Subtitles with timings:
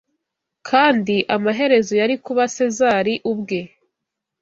[0.69, 3.59] Kandi amaherezo yari kuba Sezari ubwe